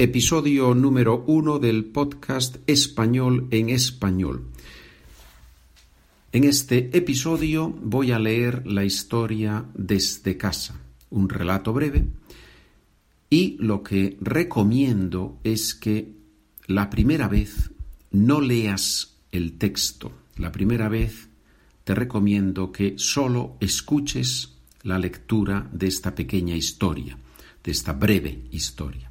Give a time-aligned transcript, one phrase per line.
[0.00, 4.46] episodio número uno del podcast Español en Español.
[6.30, 10.80] En este episodio voy a leer la historia desde casa,
[11.10, 12.06] un relato breve,
[13.28, 16.12] y lo que recomiendo es que
[16.68, 17.72] la primera vez
[18.12, 21.28] no leas el texto, la primera vez
[21.82, 24.54] te recomiendo que solo escuches
[24.84, 27.18] la lectura de esta pequeña historia,
[27.64, 29.10] de esta breve historia.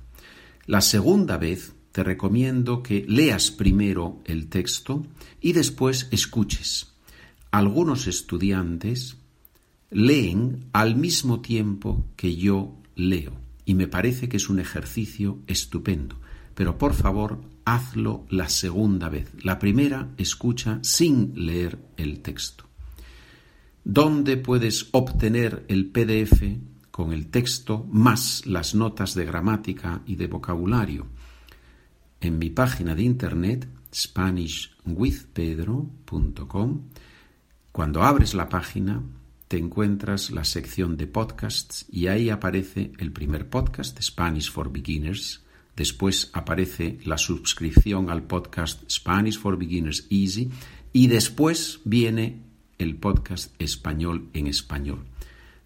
[0.68, 5.08] La segunda vez te recomiendo que leas primero el texto
[5.40, 6.94] y después escuches.
[7.52, 9.16] Algunos estudiantes
[9.90, 13.32] leen al mismo tiempo que yo leo
[13.64, 16.20] y me parece que es un ejercicio estupendo.
[16.54, 19.30] Pero por favor, hazlo la segunda vez.
[19.42, 22.66] La primera, escucha sin leer el texto.
[23.86, 26.44] ¿Dónde puedes obtener el PDF
[26.98, 31.06] con el texto más las notas de gramática y de vocabulario?
[32.20, 36.82] En mi página de internet SpanishWithPedro.com
[37.72, 39.04] cuando abres la página
[39.48, 45.44] te encuentras la sección de podcasts y ahí aparece el primer podcast, Spanish for Beginners.
[45.76, 50.50] Después aparece la suscripción al podcast Spanish for Beginners Easy
[50.94, 52.42] y después viene
[52.80, 55.06] el podcast español en español.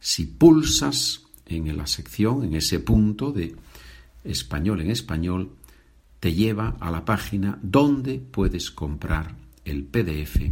[0.01, 3.55] Si pulsas en la sección, en ese punto de
[4.23, 5.51] español en español,
[6.19, 10.51] te lleva a la página donde puedes comprar el PDF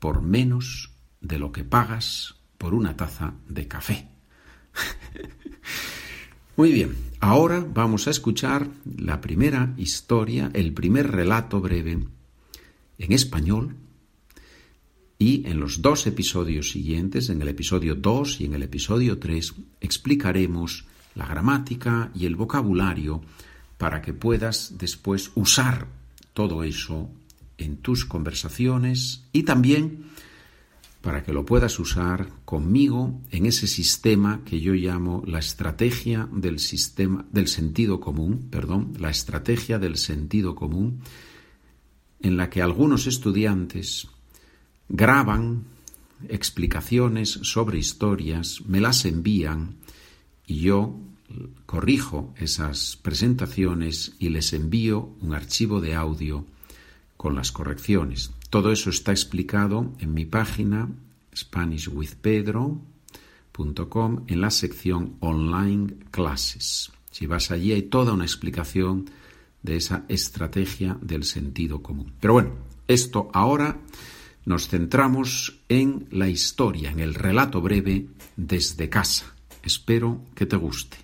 [0.00, 4.08] por menos de lo que pagas por una taza de café.
[6.56, 11.92] Muy bien, ahora vamos a escuchar la primera historia, el primer relato breve
[12.98, 13.76] en español
[15.20, 19.54] y en los dos episodios siguientes, en el episodio 2 y en el episodio 3,
[19.82, 23.20] explicaremos la gramática y el vocabulario
[23.76, 25.88] para que puedas después usar
[26.32, 27.10] todo eso
[27.58, 30.04] en tus conversaciones y también
[31.02, 36.58] para que lo puedas usar conmigo en ese sistema que yo llamo la estrategia del
[36.58, 41.00] sistema del sentido común, perdón, la estrategia del sentido común
[42.20, 44.08] en la que algunos estudiantes
[44.90, 45.64] graban
[46.28, 49.76] explicaciones sobre historias, me las envían
[50.46, 50.94] y yo
[51.64, 56.44] corrijo esas presentaciones y les envío un archivo de audio
[57.16, 58.32] con las correcciones.
[58.50, 60.88] Todo eso está explicado en mi página
[61.34, 66.90] SpanishWithPedro.com en la sección Online Classes.
[67.12, 69.08] Si vas allí hay toda una explicación
[69.62, 72.12] de esa estrategia del sentido común.
[72.20, 72.54] Pero bueno,
[72.88, 73.78] esto ahora
[74.44, 79.34] nos centramos en la historia, en el relato breve desde casa.
[79.62, 80.96] Espero que te guste.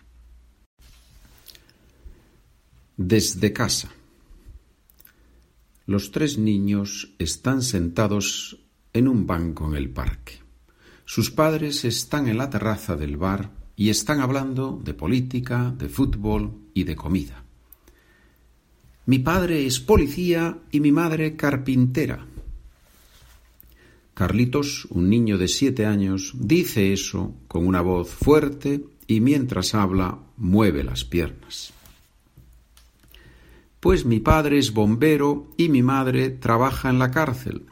[2.96, 3.90] Desde casa.
[5.86, 8.58] Los tres niños están sentados
[8.92, 10.40] en un banco en el parque.
[11.04, 16.58] Sus padres están en la terraza del bar y están hablando de política, de fútbol
[16.74, 17.44] y de comida.
[19.04, 22.26] Mi padre es policía y mi madre carpintera,
[24.16, 30.18] Carlitos, un niño de siete años, dice eso con una voz fuerte y mientras habla
[30.38, 31.74] mueve las piernas.
[33.78, 37.66] Pues mi padre es bombero y mi madre trabaja en la cárcel.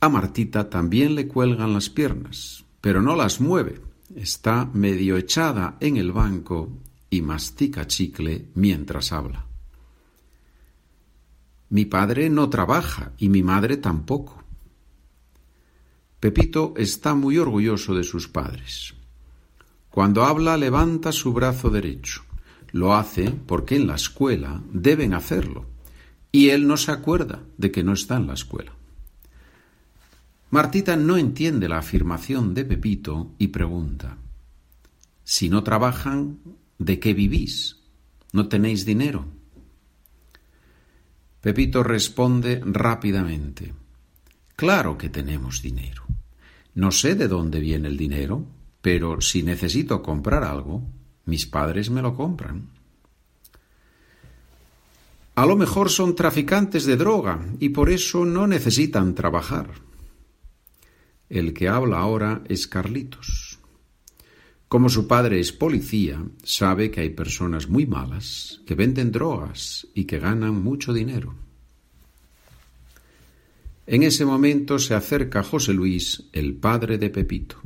[0.00, 3.80] A Martita también le cuelgan las piernas, pero no las mueve.
[4.16, 6.76] Está medio echada en el banco
[7.08, 9.46] y mastica chicle mientras habla.
[11.68, 14.41] Mi padre no trabaja y mi madre tampoco.
[16.22, 18.94] Pepito está muy orgulloso de sus padres.
[19.90, 22.22] Cuando habla levanta su brazo derecho.
[22.70, 25.66] Lo hace porque en la escuela deben hacerlo.
[26.30, 28.72] Y él no se acuerda de que no está en la escuela.
[30.50, 34.16] Martita no entiende la afirmación de Pepito y pregunta
[35.24, 36.38] Si no trabajan,
[36.78, 37.80] ¿de qué vivís?
[38.32, 39.26] ¿No tenéis dinero?
[41.40, 43.74] Pepito responde rápidamente
[44.54, 46.11] Claro que tenemos dinero.
[46.74, 48.46] No sé de dónde viene el dinero,
[48.80, 50.82] pero si necesito comprar algo,
[51.26, 52.70] mis padres me lo compran.
[55.34, 59.70] A lo mejor son traficantes de droga y por eso no necesitan trabajar.
[61.28, 63.58] El que habla ahora es Carlitos.
[64.68, 70.04] Como su padre es policía, sabe que hay personas muy malas que venden drogas y
[70.04, 71.34] que ganan mucho dinero.
[73.92, 77.60] En ese momento se acerca José Luis, el padre de Pepito.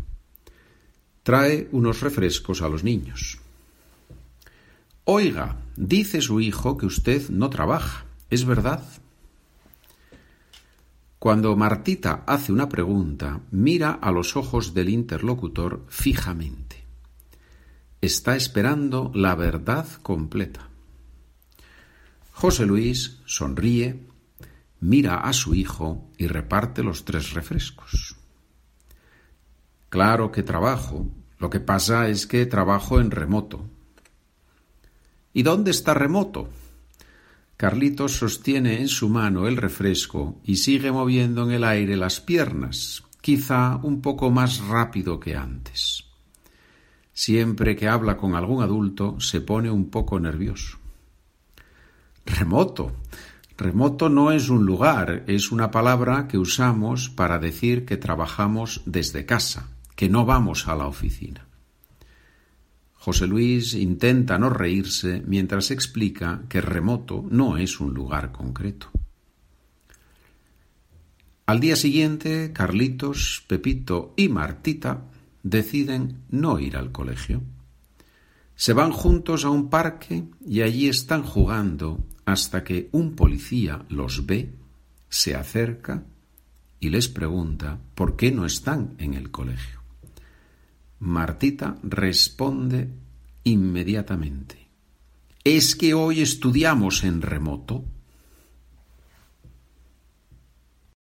[1.23, 3.39] Trae unos refrescos a los niños.
[5.05, 8.07] Oiga, dice su hijo que usted no trabaja.
[8.29, 8.83] ¿Es verdad?
[11.21, 16.83] Cuando Martita hace una pregunta, mira a los ojos del interlocutor fijamente.
[18.01, 20.71] Está esperando la verdad completa.
[22.33, 24.16] José Luis sonríe,
[24.81, 28.17] mira a su hijo y reparte los tres refrescos.
[29.89, 31.07] Claro que trabajo,
[31.39, 33.69] lo que pasa es que trabajo en remoto.
[35.33, 36.49] ¿Y dónde está remoto?
[37.57, 43.03] Carlitos sostiene en su mano el refresco y sigue moviendo en el aire las piernas,
[43.21, 46.05] quizá un poco más rápido que antes.
[47.13, 50.79] Siempre que habla con algún adulto se pone un poco nervioso.
[52.27, 52.93] Remoto.
[53.59, 59.25] Remoto no es un lugar, es una palabra que usamos para decir que trabajamos desde
[59.25, 61.47] casa, que no vamos a la oficina.
[62.93, 68.91] José Luis intenta no reírse mientras explica que remoto no es un lugar concreto.
[71.47, 75.05] Al día siguiente, Carlitos, Pepito y Martita
[75.45, 77.43] deciden no ir al colegio.
[78.55, 84.27] Se van juntos a un parque y allí están jugando hasta que un policía los
[84.27, 84.53] ve,
[85.09, 86.05] se acerca
[86.81, 89.81] y les pregunta por qué no están en el colegio.
[90.99, 92.91] Martita responde
[93.45, 94.67] inmediatamente.
[95.45, 97.85] ¿Es que hoy estudiamos en remoto?